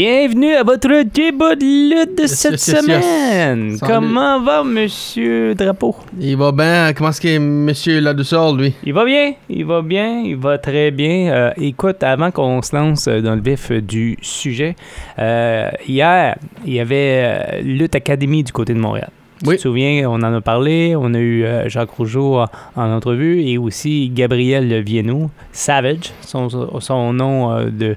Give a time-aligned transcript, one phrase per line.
[0.00, 2.80] Bienvenue à votre débat de lutte de cette yes, yes.
[2.84, 3.78] semaine.
[3.80, 5.96] Comment va Monsieur Drapeau?
[6.20, 6.92] Il va bien.
[6.94, 8.74] Comment est-ce est, monsieur là-dessous, lui?
[8.84, 11.32] Il va bien, il va bien, il va très bien.
[11.32, 14.76] Euh, écoute, avant qu'on se lance dans le vif du sujet,
[15.18, 19.10] euh, hier, il y avait euh, Lutte Académie du côté de Montréal.
[19.42, 19.54] Oui.
[19.54, 22.46] Tu te souviens, on en a parlé, on a eu euh, Jacques Rougeau en,
[22.76, 27.94] en entrevue et aussi Gabriel Vienno, Savage, son, son nom euh, de, euh,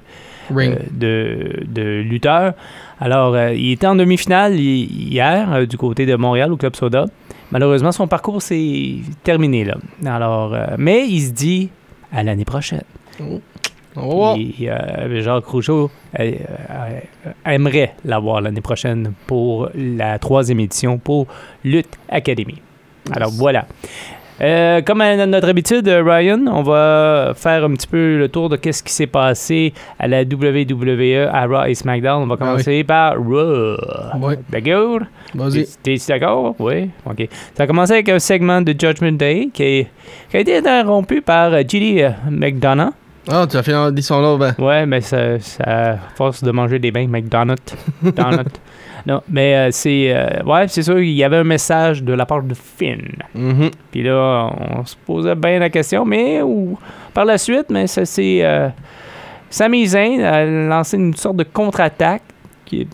[0.90, 2.54] de, de lutteur.
[3.00, 6.74] Alors, euh, il était en demi-finale hi- hier euh, du côté de Montréal au Club
[6.76, 7.06] Soda.
[7.50, 9.76] Malheureusement, son parcours s'est terminé là.
[10.06, 11.68] Alors, euh, mais il se dit
[12.12, 12.82] à l'année prochaine.
[13.94, 14.34] Oh.
[14.38, 16.32] Et, euh, Jacques Rougeau euh,
[16.70, 17.00] euh,
[17.44, 21.26] aimerait l'avoir l'année prochaine pour la troisième édition pour
[21.62, 22.62] Lutte Academy.
[23.10, 23.66] Alors voilà.
[24.40, 28.48] Euh, comme à notre habitude, euh, Ryan, on va faire un petit peu le tour
[28.48, 32.22] de qu'est-ce qui s'est passé à la WWE, à Raw et SmackDown.
[32.22, 33.76] On va Ah commencer par Raw.
[34.20, 34.38] Ouais.
[34.50, 35.00] D'accord?
[35.34, 35.66] Vas-y.
[35.82, 36.54] T'es d'accord?
[36.58, 36.90] Oui.
[37.08, 37.28] OK.
[37.54, 39.86] Ça a commencé avec un segment de Judgment Day qui, est-
[40.30, 42.92] qui a été interrompu par Judy euh, McDonough.
[43.28, 44.54] Ah, tu as fait dit son nom, ben.
[44.58, 47.74] Ouais, mais ça, ça force de manger des bains McDonald's.
[48.02, 48.50] Donut.
[49.06, 50.12] non, mais euh, c'est.
[50.14, 53.12] euh, ouais, c'est sûr, il y avait un message de la part de Finn.
[53.34, 53.70] Mhm.
[53.90, 56.76] Puis là, on se posait bien la question, mais ou,
[57.14, 58.40] par la suite, mais ça c'est.
[58.42, 58.68] Euh,
[59.50, 62.22] Sami Zayn a lancé une sorte de contre-attaque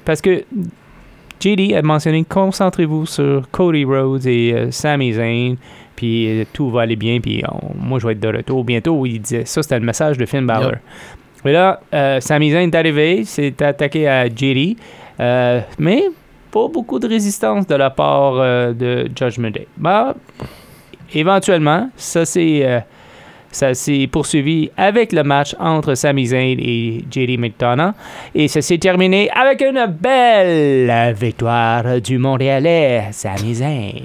[0.04, 0.44] parce que
[1.40, 5.54] JD a mentionné concentrez-vous sur Cody Rhodes et euh, Sami Zayn,
[5.98, 9.04] puis euh, tout va aller bien, puis on- moi je vais être de retour bientôt.
[9.04, 10.70] Il disait ça, c'était le message de Finn Balor.
[10.70, 10.80] Yep.
[11.46, 14.76] Et là, euh, Sami Zayn est arrivé, s'est attaqué à JD,
[15.20, 16.04] euh, mais
[16.52, 19.66] pas beaucoup de résistance de la part euh, de Judgment Day.
[19.76, 20.14] Bah,
[21.14, 22.82] éventuellement, ça s'est
[23.50, 27.92] ça s'est poursuivi avec le match entre Sami Zayn et JD McDonough.
[28.34, 34.02] Et ça s'est terminé avec une belle victoire du Montréalais, Sami Zayn.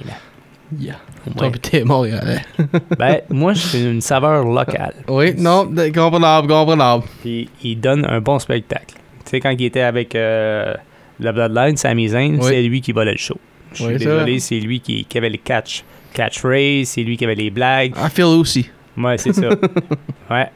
[0.80, 0.96] Yeah.
[1.38, 2.42] Toi, pis t'es Montréalais.
[2.98, 4.94] Ben, moi, c'est une saveur locale.
[5.08, 7.04] Oui, non, comprenable, comprenable.
[7.22, 8.96] Puis il donne un bon spectacle.
[9.24, 10.74] Tu sais, quand il était avec euh,
[11.20, 12.44] la Bloodline, Sami Zayn, Oui.
[12.44, 13.38] c'est lui qui volait le show.
[13.72, 17.16] Je suis Oui, c'est désolé, c'est lui qui, qui avait les catch, catchphrases, c'est lui
[17.18, 17.94] qui avait les blagues.
[17.98, 18.70] I feel aussi.
[18.98, 19.50] Ouais, c'est ça.
[20.30, 20.50] ouais.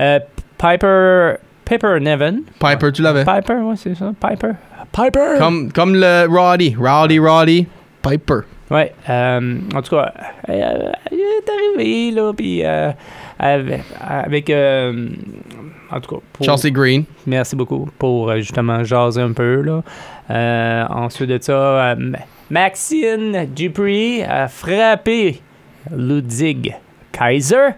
[0.00, 0.18] Euh,
[0.58, 1.34] Piper,
[1.64, 2.38] Piper Nevin.
[2.58, 3.24] Piper, tu l'avais.
[3.24, 4.12] Piper, ouais, c'est ça.
[4.20, 4.52] Piper.
[4.92, 5.38] Piper!
[5.38, 6.76] Comme, comme le Roddy.
[6.78, 7.66] Rowdy, Roddy.
[8.02, 8.40] Piper.
[8.70, 10.12] Ouais, euh, en tout cas,
[10.48, 12.90] euh, il est arrivé, là, puis euh,
[13.38, 15.08] avec, avec, euh,
[15.90, 17.04] en tout cas, pour- Chelsea Green.
[17.26, 19.82] merci beaucoup pour euh, justement jaser un peu, là.
[20.30, 22.12] Euh, ensuite de ça, euh,
[22.50, 25.40] Maxine Dupree a frappé
[25.94, 26.74] Ludwig
[27.12, 27.74] Kaiser,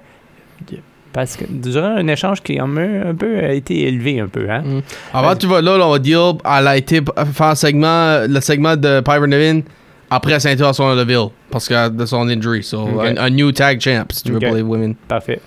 [1.13, 4.29] parce que durant un échange qui a un, peu- un peu a été élevé un
[4.29, 4.63] peu, hein.
[4.65, 4.81] Mm.
[5.15, 7.01] Avant, tu vas là, on va dire, elle a été
[7.33, 9.61] faire un segment, le segment de Piper Nevin
[10.11, 11.29] après la ceinture à son Deville.
[11.51, 12.63] Parce que de son injury.
[12.63, 14.45] So, un, un new tag champ, si tu veux, Ok.
[14.47, 14.95] pour les women.
[15.09, 15.41] Parfait.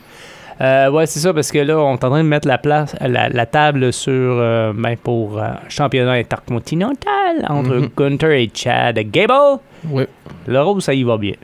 [0.62, 2.94] Euh, ouais, c'est ça, parce que là, on est en train de mettre la, place,
[3.00, 7.90] la, la table sur, euh, ben, pour euh, championnat intercontinental entre Mhm.
[7.96, 9.59] Gunther et Chad Gable.
[9.90, 10.03] Oui.
[10.48, 11.36] Le rose, ça y va bien.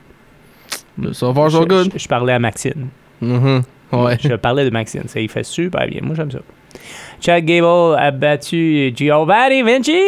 [1.14, 1.14] Far,
[1.52, 1.92] so Je- good.
[1.94, 2.88] Je, je parlais à Maxine.
[3.22, 3.62] Mhm.
[3.94, 4.18] Ouais.
[4.20, 5.04] Je parlais de Maxine.
[5.08, 6.02] Ça y fait super bien.
[6.02, 6.40] Moi, j'aime ça.
[7.22, 10.02] Chad Gable a battu Giovanni Vinci.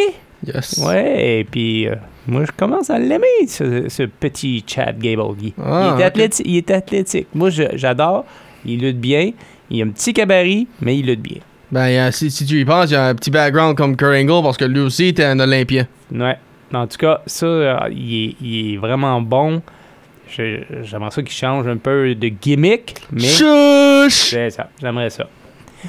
[0.45, 0.83] Yes.
[0.85, 1.95] Ouais, et puis euh,
[2.27, 5.23] moi, je commence à l'aimer, ce, ce petit Chad Gable.
[5.41, 7.27] Il, Ah, il est athléti- il est athlétique.
[7.33, 8.25] Moi, j'adore.
[8.65, 9.31] Il lutte bien.
[9.69, 11.37] Il a un petit cabaret, mais il lutte bien.
[11.71, 14.41] Ben, si, si tu y penses, il y a un petit background comme Kurt Angle
[14.43, 15.85] parce que lui aussi était un Olympien.
[16.13, 16.37] Ouais.
[16.73, 19.61] En tout cas, ça, euh, il, est, il est vraiment bon.
[20.29, 24.11] J'aimerais ça qu'il change un peu de gimmick, mais Chuch!
[24.11, 24.69] c'est ça.
[24.81, 25.27] J'aimerais ça.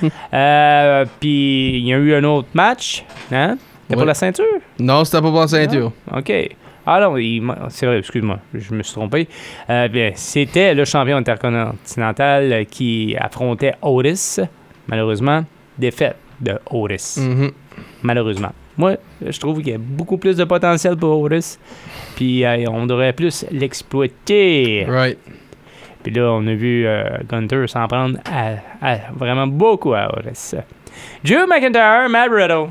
[0.35, 3.05] Euh, Puis, il y a eu un autre match.
[3.33, 3.57] Hein?
[3.89, 4.45] C'était pour la ceinture?
[4.79, 5.93] Non, c'était pas pour la ceinture.
[6.15, 6.33] OK.
[6.87, 7.17] Ah non,
[7.69, 9.29] c'est vrai, excuse-moi, je me suis trompé.
[9.69, 14.41] Euh, bien, c'était le champion intercontinental qui affrontait Otis.
[14.87, 15.45] Malheureusement,
[15.79, 17.17] défaite de Otis.
[17.19, 17.51] Mhm.
[18.03, 18.53] Malheureusement.
[18.79, 18.95] Moi,
[19.27, 21.59] je trouve qu'il y a beaucoup plus de potentiel pour Otis.
[22.17, 24.87] Puis euh, on devrait plus l'exploiter.
[24.89, 25.19] Right.
[26.03, 30.55] Puis là, on a vu euh, Gunter s'en prendre à, à vraiment beaucoup à Otis.
[31.25, 32.69] Drew McIntyre, Matt Riddle.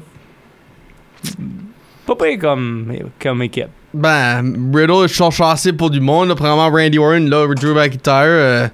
[2.05, 3.67] Pas pire comme, comme équipe.
[3.93, 6.29] Ben, Riddle est chassé pour du monde.
[6.29, 8.23] Là, premièrement, Randy Orton, là, Drew McIntyre.
[8.25, 8.67] Euh,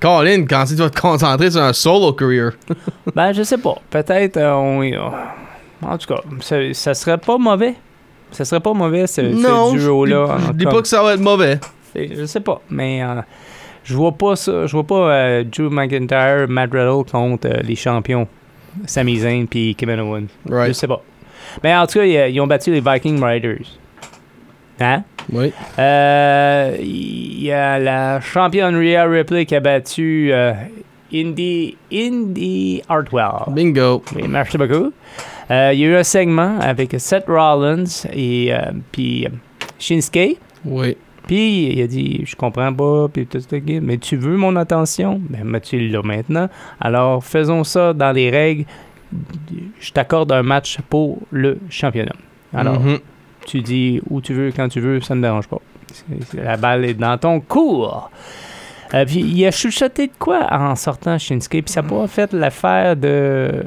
[0.00, 2.52] Colin, quand tu vas te concentrer sur un solo career?
[3.14, 3.76] Ben, je sais pas.
[3.90, 5.86] Peut-être, euh, on.
[5.86, 7.74] en tout cas, ça, ça serait pas mauvais.
[8.30, 10.36] Ça serait pas mauvais, ce, duo-là.
[10.38, 11.58] dis- je dis pas que ça va être mauvais.
[11.94, 13.20] Je sais pas, mais euh,
[13.82, 14.66] je vois pas ça.
[14.66, 18.28] Je vois pas euh, Drew McIntyre, Matt Riddle contre les champions
[18.86, 20.26] Sami Zayn puis Kevin Owens.
[20.48, 21.02] Je sais pas.
[21.62, 23.78] Mais en tout cas, ils, ils ont battu les Viking Riders.
[24.80, 25.02] Hein?
[25.32, 25.52] Oui.
[25.78, 30.52] Euh, Il y a la championne Rhea Ripley qui a battu euh,
[31.12, 33.44] Indy, Indy Hartwell.
[33.48, 34.02] Bingo.
[34.16, 34.92] Oui, merci beaucoup.
[35.50, 39.30] Euh, il y a eu un segment avec Seth Rollins et euh, puis euh,
[39.78, 40.38] Shinsuke.
[40.64, 40.96] Oui.
[41.26, 45.20] Puis il a dit Je comprends pas, puis tout ça, mais tu veux mon attention?
[45.28, 46.48] Ben, mais tu l'as maintenant.
[46.80, 48.64] Alors faisons ça dans les règles.
[49.80, 52.14] Je t'accorde un match pour le championnat.
[52.54, 52.98] Alors, Mhm.
[53.46, 55.58] tu dis où tu veux, quand tu veux, ça ne me dérange pas.
[56.34, 58.10] La balle est dans ton cours.
[58.94, 62.32] Euh, puis il a chuchoté de quoi en sortant Shinsuke, puis ça n'a pas fait
[62.32, 63.64] l'affaire de, de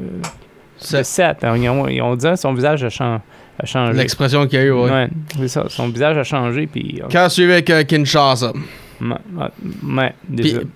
[0.77, 1.37] C'est Seth.
[1.43, 3.21] Ils ont, ils ont dit que son visage a, chan-
[3.57, 3.93] a changé.
[3.93, 4.91] l'expression qu'il y a eu, ouais.
[4.91, 5.65] Ouais, c'est ça.
[5.69, 6.99] Son visage a changé, puis.
[7.01, 8.51] euh, Quand suivi avec euh, Kinshasa.
[9.01, 9.15] ouais,
[9.95, 10.13] ouais,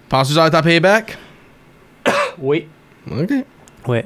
[0.07, 1.17] penses-tu être un payback?
[2.39, 2.67] Oui.
[3.11, 3.31] Ok.
[3.87, 4.05] Ouais.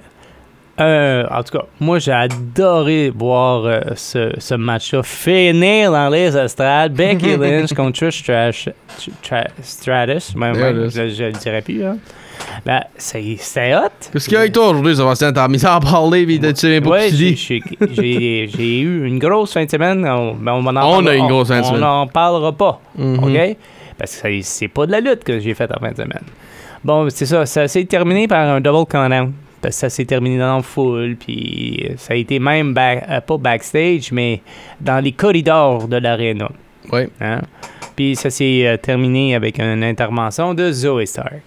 [0.80, 6.36] Euh, en tout cas, moi, j'ai adoré voir euh, ce, ce match-là finir dans les
[6.36, 6.94] estrades.
[6.94, 10.30] Becky Lynch contre Trish Tra- Stratus.
[10.30, 10.34] Is.
[10.96, 11.84] je, je le dirais plus.
[11.86, 11.98] Hein.
[12.66, 13.22] Ben, c'est
[13.76, 13.90] hot.
[14.12, 15.32] Qu'est-ce qu'il y a avec toi aujourd'hui, Sébastien?
[15.32, 19.64] T'as mis ça à parler, pis tu sais même pas j'ai- eu une grosse fin
[19.66, 20.04] de semaine.
[20.08, 21.84] On, ben, on, en On a une grosse fin de semaine.
[21.84, 22.82] On n'en parlera pas.
[22.98, 23.24] Mhm.
[23.24, 23.58] OK?
[23.98, 26.24] Parce que c'est- pas de la lutte que j'ai faite en fin de semaine.
[26.84, 27.46] Bon, c'est ça.
[27.46, 29.30] Ça s'est terminé par un double count-out.
[29.62, 31.16] Parce que ça s'est terminé dans le full.
[31.18, 34.42] Puis ça a été même, back- euh, pas backstage, mais
[34.80, 36.50] dans les corridors de l'aréna.
[36.92, 37.10] Ouais.
[37.22, 37.42] Hein?
[37.96, 41.42] Puis ça s'est euh, terminé avec une intervention de Zoe Stark.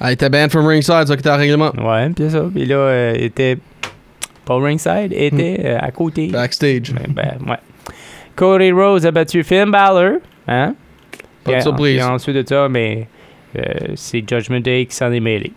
[0.00, 1.72] Elle était banned from ringside, ça qui était un règlement.
[1.78, 2.44] Ouais, puis ça.
[2.54, 3.58] Puis là, euh, elle était
[4.44, 6.26] pas ringside, elle était euh, à côté.
[6.28, 6.92] Backstage.
[6.92, 7.58] Ben, ben, ouais.
[8.36, 10.18] Cody Rose a battu Finn Balor.
[10.48, 10.74] Hein?
[11.44, 11.96] Pas de surprise.
[11.96, 13.06] puis ensuite de ça, mais
[13.56, 13.62] euh,
[13.94, 15.52] c'est Judgment Day qui s'en est mêlé.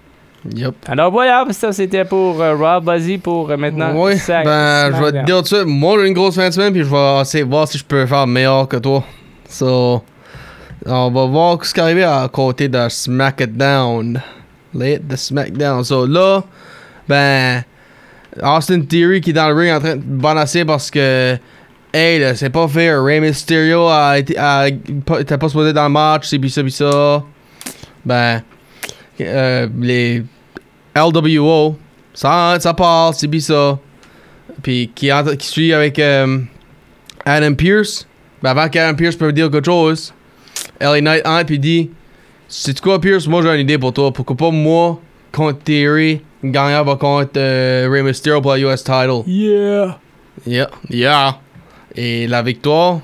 [0.56, 0.76] Yup.
[0.88, 2.86] Alors voilà, ça c'était pour euh, Rob.
[2.86, 3.94] Vas-y pour euh, maintenant.
[4.18, 6.54] Sa- ben, je vais te dire tout de suite, moi j'ai une grosse fin de
[6.54, 9.04] semaine, puis je vais essayer de voir si je peux faire meilleur que toi.
[9.50, 10.04] So,
[10.86, 14.22] on va voir ce qui est arrivé à côté de SmackDown.
[14.74, 15.84] Late de SmackDown.
[15.84, 16.44] So là,
[17.08, 17.64] ben,
[18.42, 21.38] Austin Theory qui est dans le ring en train de bonasser parce que,
[21.94, 23.04] hey, là, c'est pas fair.
[23.04, 24.34] Rey Mysterio a été,
[25.20, 27.24] était pas supposé dans le match, c'est pis ça, pis ça.
[28.06, 28.42] Ben,
[29.20, 30.24] euh, les
[30.98, 31.78] LWO,
[32.14, 33.78] ça, ça parle, c'est ça.
[34.64, 36.40] Puis qui, qui suit avec euh,
[37.26, 38.08] Adam Pierce.
[38.42, 40.14] Ben avant qu'Adam Pierce peut dire quelque chose,
[40.80, 41.90] LA Knight entre puis dit
[42.48, 44.12] C'est quoi Pierce, moi j'ai une idée pour toi.
[44.12, 45.00] Pourquoi pas moi
[45.32, 49.24] contre Theory, gagnant va contre euh, Rey Mysterio pour la US title.
[49.26, 49.98] Yeah!
[50.46, 51.40] Yeah, yeah.
[51.96, 53.02] Et la victoire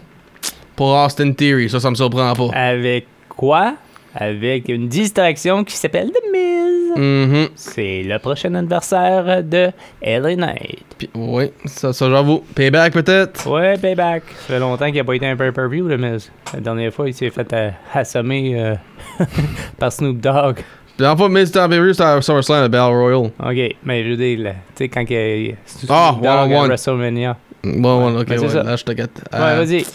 [0.76, 2.50] pour Austin Theory, ça, ça me surprend pas.
[2.54, 3.76] Avec quoi?
[4.16, 6.32] Avec une distraction qui s'appelle The
[6.96, 7.28] Miz.
[7.30, 7.48] Mhm.
[7.56, 9.70] C'est le prochain adversaire de
[10.02, 10.84] LA Knight.
[10.98, 12.44] Puis, Oui, ça, ça j'avoue.
[12.56, 13.48] Payback peut-être?
[13.50, 14.24] Ouais, payback.
[14.48, 16.32] Ça fait longtemps qu'il n'a pas été un pay-per-view, le Miz.
[16.54, 18.76] La dernière fois, il s'est fait euh, assommer euh,
[19.80, 20.58] par Snoop Dogg.
[21.00, 23.32] La dernière fois, Miz était en pay-per-view, c'était à SummerSlam, à Battle Royal.
[23.44, 26.68] Ok, mais je veux dire, tu sais, quand il c'est Ah, Snoop Dogg à one-on-one.
[26.68, 27.38] WrestleMania.
[27.64, 28.62] Bon, ouais, ok, ouais, ça.
[28.64, 29.22] là je te gâte.
[29.32, 29.86] Ouais, Euh, vas-y.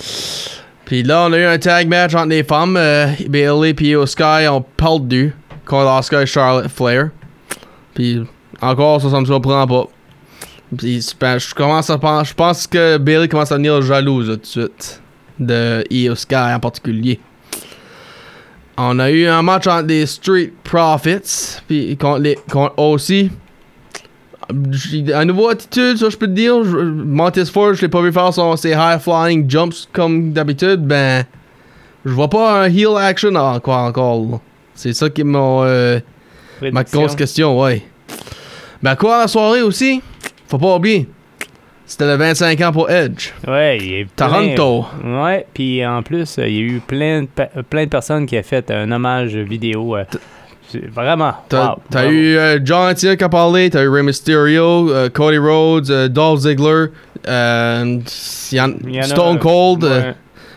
[0.87, 2.77] Puis là, on a eu un tag match entre les femmes.
[2.79, 5.35] Euh, Bailey et Sky ont perdu
[5.69, 7.11] contre Oscar et Charlotte Flair.
[7.95, 8.25] Puis
[8.61, 9.85] encore, ça, ça me surprend pas.
[10.77, 14.47] Puis je commence à penser, je pense que Bailey commence à devenir jalouse tout de
[14.47, 15.03] suite
[15.39, 17.21] de Io en particulier.
[18.77, 22.39] On a eu un match entre les Street Profits puis contre les
[22.77, 23.31] aussi.
[25.13, 26.65] Un nouveau attitude, ça je peux te dire.
[26.65, 30.87] Montez Ford, je l'ai pas vu faire son, ses high flying jumps comme d'habitude.
[30.87, 31.25] Ben,
[32.05, 33.75] je vois pas un heel action encore.
[33.75, 34.41] encore.
[34.79, 35.99] C'est ça qui est mon, euh,
[36.71, 37.83] ma grosse question, ouais.
[38.81, 40.01] Ben, quoi la soirée aussi?
[40.47, 41.09] Faut pas oublier.
[41.85, 43.31] C'était le 25 ans pour Edge.
[43.49, 44.87] Ouais, il est plein- Toronto.
[45.05, 48.39] Ouais, puis en plus, euh, il y a eu plein de, plein de personnes qui
[48.39, 49.97] ont fait un hommage vidéo.
[49.97, 50.05] euh,
[50.93, 51.35] vraiment.
[51.49, 55.39] T'as wow, eu euh, John Cena qui a parlé, t'as eu Rey Mysterio, euh, Cody
[55.39, 56.87] Rhodes, Dolph Ziggler,
[59.03, 59.85] Stone Cold.
[59.85, 60.15] ouais.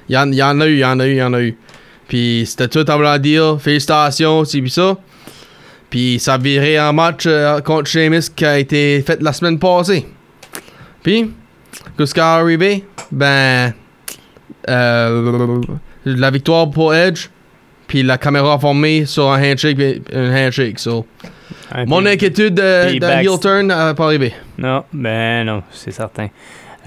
[0.09, 1.33] Il y, en, y en a eu, il y en a eu, il y en
[1.33, 1.57] a eu.
[2.11, 3.57] Puis c'était tout en blanc dire.
[3.61, 4.97] Félicitations, c'est ça.
[5.89, 9.57] Puis ça a viré en match euh, contre Sheamus qui a été fait la semaine
[9.57, 10.05] passée.
[11.01, 11.31] Puis,
[11.97, 12.83] qu'est-ce qui est arrivé?
[13.13, 13.73] Ben,
[14.67, 15.61] euh,
[16.03, 17.29] la victoire pour Edge.
[17.87, 19.77] Puis la caméra a formé sur un handshake,
[20.13, 20.79] un handshake.
[20.79, 21.05] So.
[21.71, 24.33] Un Mon inquiétude de, puis de heel turn n'a pas arrivé.
[24.57, 26.27] Non, ben non, c'est certain.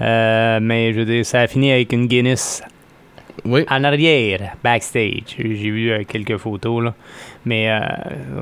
[0.01, 2.61] Euh, mais je veux dire, ça a fini avec une Guinness
[3.43, 3.65] Oui.
[3.69, 5.35] en arrière, backstage.
[5.37, 6.93] J'ai vu euh, quelques photos, là.
[7.45, 7.79] Mais euh,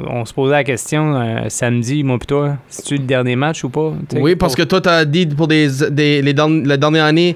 [0.09, 3.69] on se posait la question euh, samedi, moi pis toi, c'est-tu le dernier match ou
[3.69, 3.93] pas?
[4.15, 7.35] Oui, parce que toi, t'as dit pour des, des, les dernières- la dernière année,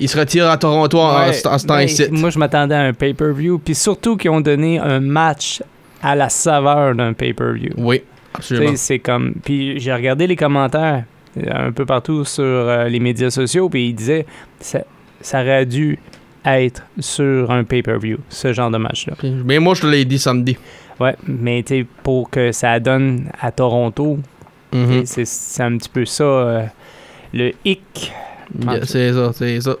[0.00, 2.06] il se retire à Toronto en, Ouais, en, en ce temps ben, ici.
[2.10, 3.58] Moi, je m'attendais à un pay-per-view.
[3.64, 5.62] Puis surtout qu'ils ont donné un match
[6.02, 7.74] à la saveur d'un pay-per-view.
[7.76, 8.02] Oui,
[8.34, 8.72] absolument.
[8.76, 9.34] c'est comme.
[9.44, 11.04] Puis j'ai regardé les commentaires
[11.50, 14.26] un peu partout sur les médias sociaux, puis ils disaient
[14.60, 14.80] ça,
[15.20, 15.98] ça aurait dû
[16.44, 19.14] être sur un pay-per-view, ce genre de match-là.
[19.44, 20.56] Mais moi, je te l'ai dit samedi.
[21.00, 24.18] Ouais, mais tu pour que ça donne à Toronto,
[24.72, 25.06] Mhm.
[25.06, 26.62] c'est c'est un petit peu ça euh,
[27.32, 28.12] le hic.
[28.60, 29.76] Yeah, c'est ça, c'est ça.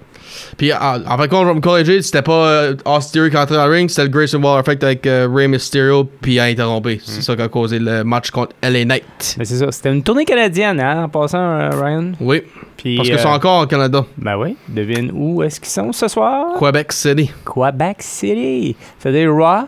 [0.56, 3.72] Puis, en, en fait, vais me corriger, c'était pas euh, Austin qui entré dans le
[3.72, 6.96] ring, c'était le Grayson Waller Effect avec euh, Rey Mysterio, puis il a interrompu.
[6.96, 7.00] Mm.
[7.02, 9.36] C'est ça qui a causé le match contre LA Knight.
[9.38, 12.12] Mais c'est ça, c'était une tournée canadienne, hein, en passant, euh, Ryan.
[12.20, 12.42] Oui,
[12.76, 14.04] Puis, parce que euh, c'est encore au Canada.
[14.16, 16.58] Ben oui, devine où est-ce qu'ils sont ce soir?
[16.58, 17.30] Quebec City.
[17.44, 18.76] Quebec City.
[18.98, 19.66] C'est-à-dire Raw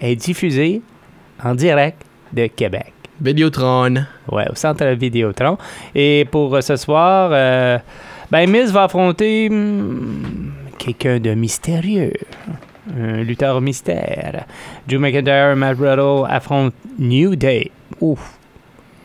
[0.00, 0.82] est diffusé
[1.42, 2.92] en direct de Québec.
[3.20, 3.94] Vidéotron.
[4.30, 5.56] Ouais, au centre Vidéotron.
[5.94, 7.30] Et pour euh, ce soir,
[8.30, 12.12] ben Miz va affronter hmm, quelqu'un de mystérieux.
[12.98, 14.44] Un lutteur mystère.
[14.88, 17.70] Drew McIntyre et Matt Riddle affrontent New Day.
[18.00, 18.38] Ouf.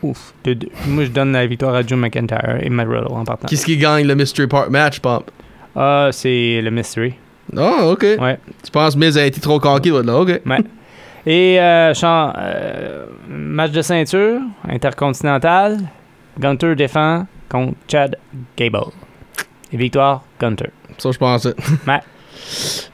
[0.02, 0.32] Ouf.
[0.44, 3.48] De- de- moi, je donne la victoire à Drew McIntyre et Matt Riddle en partant.
[3.48, 5.30] Qu'est-ce qui gagne le Mystery Part match, Pop?
[5.74, 7.14] Ah, c'est le mystery.
[7.56, 8.02] Ah, ok.
[8.20, 8.38] Ouais.
[8.62, 10.16] Tu penses Miz a été trop cocky, là?
[10.16, 10.40] Ok.
[11.24, 15.78] Et euh, euh, match de ceinture intercontinental.
[16.38, 18.16] Gunter défend contre Chad
[18.56, 18.90] Gable.
[19.72, 20.70] Et victoire, Gunter.
[20.98, 21.54] Ça, je pensais.
[21.86, 22.00] Ouais.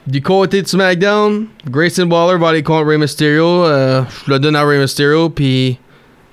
[0.06, 3.64] Du côté de SmackDown, Grayson Waller va aller contre Rey Mysterio.
[3.64, 5.78] Euh, je le donne à Rey Mysterio, puis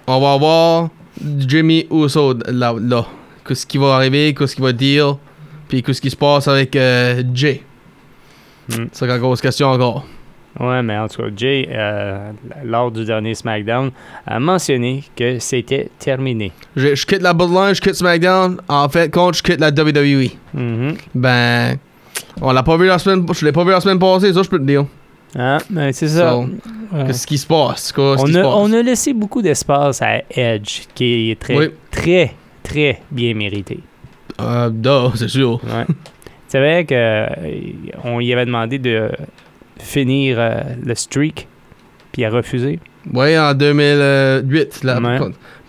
[0.07, 0.89] on va voir
[1.39, 2.75] Jimmy Uso là.
[2.79, 3.05] là.
[3.47, 5.17] Qu'est-ce qui va arriver, qu'est-ce qu'il va dire,
[5.67, 7.63] puis qu'est-ce qui se passe avec euh, Jay.
[8.69, 8.85] Mm.
[8.91, 10.05] C'est la grosse question encore.
[10.59, 12.31] Ouais, mais en tout cas, Jay, euh,
[12.63, 13.91] lors du dernier SmackDown,
[14.25, 16.51] a mentionné que c'était terminé.
[16.75, 18.57] Je, je quitte la Bloodline, je quitte SmackDown.
[18.69, 20.29] En fait, contre, je quitte la WWE.
[20.53, 20.95] Mhm.
[21.13, 21.77] Ben,
[22.41, 24.49] on l'a pas vu la semaine, je l'ai pas vu la semaine passée, ça je
[24.49, 24.85] peux te dire.
[25.37, 26.31] Ah, ben, c'est ça.
[26.31, 26.45] So,
[26.93, 27.07] Ouais.
[27.07, 27.91] Qu'est-ce qui se passe?
[27.91, 28.53] Qu'est-ce on, a, passe?
[28.55, 31.65] on a laissé beaucoup d'espace à Edge, qui est très, Oui.
[31.91, 32.33] très,
[32.63, 33.79] très bien mérité.
[34.39, 34.69] Euh,
[35.15, 35.59] c'est sûr.
[35.63, 35.85] Ouais.
[36.47, 37.27] C'est vrai que euh,
[38.03, 39.09] on y avait demandé de
[39.79, 41.47] finir euh, le streak,
[42.11, 42.79] puis il a refusé.
[43.13, 44.83] Ouais, en 2008.
[44.83, 45.19] Là, Ouais.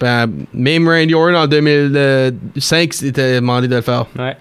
[0.01, 4.07] ben, même Randy Orton en 2005 s'était demandé de le faire.
[4.19, 4.37] Ouais.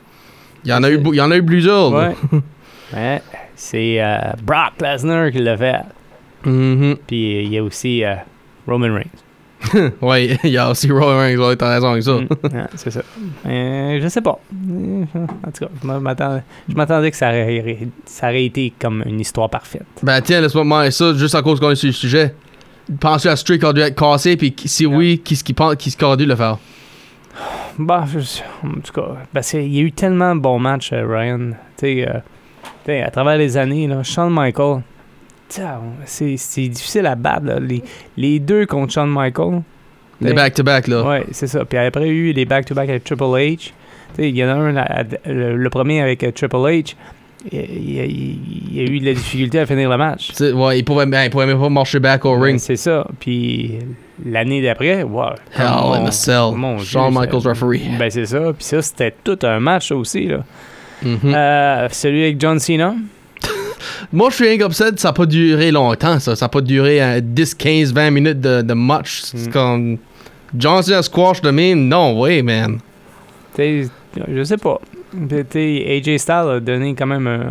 [0.64, 1.92] Il y en a eu, il y en a eu plusieurs.
[1.92, 2.16] Ouais.
[2.94, 3.20] Ouais.
[3.56, 5.80] C'est euh, Brock Lesnar qui l'a fait.
[6.46, 6.98] Mhm.
[7.08, 8.14] Puis euh, il y a aussi euh,
[8.68, 9.10] Roman Reigns.
[10.02, 12.14] ouais, il y a aussi Roman Reigns, ouais, t'as raison avec ça.
[12.14, 12.28] Mm.
[12.76, 13.02] C'est ça.
[13.46, 14.40] Euh, je sais pas.
[14.52, 15.72] En tout cas,
[16.68, 19.86] je m'attendais, que ça aurait, ça aurait été comme une histoire parfaite.
[20.04, 22.36] Ben tiens, laisse-moi ça, juste à cause qu'on est sur le sujet.
[23.00, 25.76] Penses-tu la streak a dû être cassée, puis qui- si oui, qui ce qui pense,
[25.76, 26.58] qui ce qui aurait dû le faire?
[27.78, 28.20] Bah, je-
[28.68, 31.50] en tout cas, parce qu'il y a eu tellement de bons matchs, euh, Ryan.
[31.50, 32.14] Tu sais, euh,
[32.64, 34.95] tu sais, à travers les années, là, Shawn Michael, tu sais,
[36.06, 37.46] c'est c'est difficile à battre.
[37.46, 37.60] là.
[37.60, 37.84] Les,
[38.18, 39.62] les deux contre Shawn Michael.
[40.22, 41.04] Les back-to-back, là.
[41.04, 41.66] Ouais, c'est ça.
[41.66, 43.58] Puis après, il y a eu les back-to-back avec Triple H.
[43.58, 43.72] Tu
[44.16, 46.96] sais, il y en a un, à- à- le, le premier avec euh, Triple H.
[47.52, 50.32] Il, y a eu de la difficulté à finir le match.
[50.40, 52.60] Ouais, il pouvait, ben, il pouvait même pas marcher back au Ouais, ring.
[52.60, 53.06] C'est ça.
[53.20, 53.74] Puis
[54.26, 55.32] l'année d'après, wow.
[55.56, 56.54] Hell in a cell.
[56.84, 57.82] Shawn Michaels referee.
[58.00, 58.52] Ben c'est ça.
[58.54, 60.28] Puis ça, c'était tout un match aussi.
[60.28, 60.44] Là.
[61.04, 61.20] Mhm.
[61.26, 62.96] Euh, celui avec John Cena.
[64.12, 66.36] Moi, je suis un upset, ça n'a pas duré longtemps, ça.
[66.36, 69.22] Ça n'a pas duré euh, 10, 15, 20 minutes de, de match.
[69.24, 69.52] C'est Mm.
[69.52, 69.98] comme.
[70.58, 71.88] Johnson a squash de même?
[71.88, 72.80] Non, way, man.
[73.54, 73.88] T'sais,
[74.32, 74.80] je sais pas.
[75.50, 77.42] T'sais, AJ Styles a donné quand même un,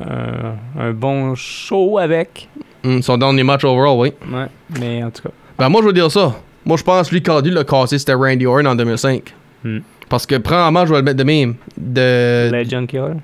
[0.81, 2.49] un- un bon show avec.
[2.83, 4.12] Mm, son dernier match overall, oui.
[4.33, 4.47] Ouais.
[4.81, 5.31] Mais en tout cas.
[5.59, 6.35] Ben, moi, je veux dire ça.
[6.64, 9.35] Moi, je pense que lui qui a dû le casser, c'était Randy Orton en 2005.
[9.64, 9.78] Mm.
[10.09, 11.54] Parce que, premièrement, je vais le mettre de même.
[11.78, 12.50] De.
[12.52, 13.14] Legend Killer.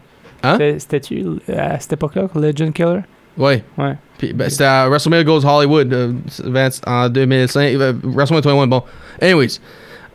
[0.43, 0.53] Hein?
[0.53, 3.01] C'était- C'était-tu à cette époque-là, Legend Killer?
[3.39, 3.63] Ouais.
[3.79, 3.95] Ouais.
[4.19, 6.13] Puis, ben, c'était à WrestleMania Goes Hollywood euh,
[6.45, 7.75] Vince, en 2005.
[7.75, 8.83] euh, WrestleMania 21, bon.
[9.23, 9.61] Anyways,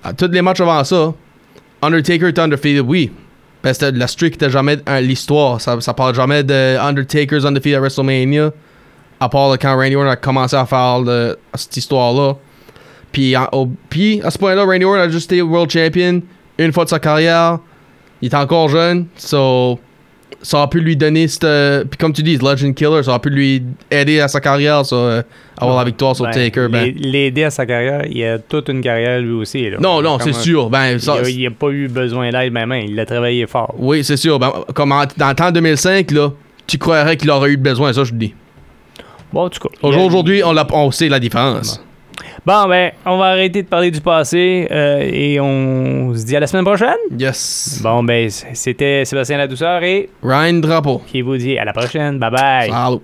[0.03, 1.13] à tous les matchs avant ça,
[1.81, 3.11] Undertaker était undefeated, oui.
[3.63, 5.59] Ben, c'était la streak était jamais euh, l'histoire.
[5.59, 8.51] Ça, ça parle jamais de Undertaker's undefeated à WrestleMania.
[9.19, 12.35] À part là, quand Randy Orton a commencé à faire le- cette histoire-là.
[13.11, 16.21] Puis, en- au- puis, à ce point-là, Randy Orton a juste été World Champion
[16.59, 17.59] une fois de sa carrière.
[18.21, 19.07] Il est encore jeune.
[19.15, 19.79] So,
[20.41, 21.43] ça a pu lui donner cette.
[21.89, 24.95] Puis comme tu dis, Legend Killer, ça a pu lui aider à sa carrière, ça,
[24.95, 25.21] euh,
[25.57, 26.67] avoir la victoire sur Ben, Taker.
[26.69, 26.85] Ben.
[26.95, 29.69] l'a- L'aider à sa carrière, il a toute une carrière lui aussi.
[29.69, 29.77] Là.
[29.79, 30.69] Non, non, c'est sûr.
[30.69, 32.71] Ben, Il ça, a- Il n'a pas eu besoin d'aide, même.
[32.73, 33.73] Il a travaillé fort.
[33.77, 34.37] oui, c'est sûr.
[34.39, 36.31] Ben, comme en- dans le temps 2005, là,
[36.67, 38.33] tu croirais qu'il aurait eu besoin, ça, je te dis.
[39.33, 39.69] Bon, en tout cas.
[39.83, 41.81] il a- Aujourd'hui, on, l'a- on sait la différence.
[42.45, 46.39] Bon, ben, on va arrêter de parler du passé euh, et on se dit à
[46.39, 46.95] la semaine prochaine.
[47.17, 47.79] Yes.
[47.81, 51.01] Bon, ben, c'était Sébastien La Douceur et Ryan Drapeau.
[51.07, 52.19] qui vous dit à la prochaine.
[52.19, 52.69] Bye bye.
[52.69, 52.71] Salut.